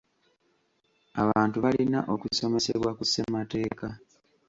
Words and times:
Abantu 1.23 1.57
balina 1.65 1.99
okusomesebwa 2.13 2.89
ku 2.97 3.03
ssemateeka. 3.07 3.87